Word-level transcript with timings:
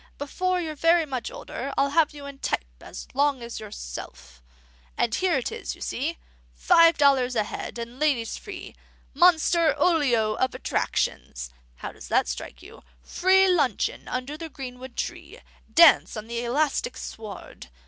'Before 0.17 0.59
you're 0.59 0.73
very 0.73 1.05
much 1.05 1.29
older, 1.29 1.71
I'll 1.77 1.91
have 1.91 2.11
you 2.11 2.25
in 2.25 2.39
type 2.39 2.65
as 2.81 3.07
long 3.13 3.43
as 3.43 3.59
yourself.' 3.59 4.41
And 4.97 5.13
here 5.13 5.33
it 5.37 5.51
is, 5.51 5.75
you 5.75 5.81
see.) 5.81 6.17
'Five 6.53 6.97
dollars 6.97 7.35
a 7.35 7.43
head, 7.43 7.77
and 7.77 7.99
ladies 7.99 8.35
free. 8.35 8.75
MONSTER 9.13 9.75
OLIO 9.77 10.33
OF 10.37 10.55
ATTRACTIONS.' 10.55 11.51
(How 11.75 11.91
does 11.91 12.07
that 12.07 12.27
strike 12.27 12.63
you?) 12.63 12.81
'Free 13.03 13.47
luncheon 13.47 14.07
under 14.07 14.37
the 14.37 14.49
greenwood 14.49 14.95
tree. 14.97 15.39
Dance 15.71 16.17
on 16.17 16.25
the 16.25 16.43
elastic 16.43 16.97
sward. 16.97 17.69